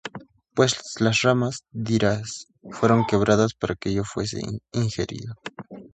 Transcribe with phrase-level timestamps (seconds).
[0.55, 5.35] Pues las ramas, dirás, fueron quebradas para que yo fuese ingerido.